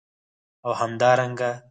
[0.65, 1.51] او همدارنګه